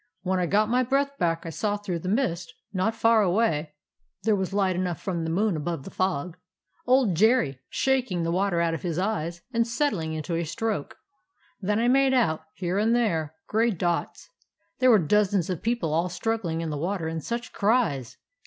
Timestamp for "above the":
5.55-5.91